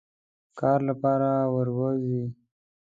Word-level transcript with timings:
کار 0.59 0.79
لپاره 0.89 1.31
وروزی. 1.55 2.21